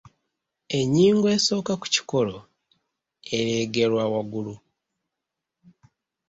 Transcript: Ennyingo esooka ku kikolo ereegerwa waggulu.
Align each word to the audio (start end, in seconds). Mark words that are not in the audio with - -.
Ennyingo 0.79 1.27
esooka 1.35 1.73
ku 1.81 1.87
kikolo 1.93 2.37
ereegerwa 3.37 4.03
waggulu. 4.13 4.55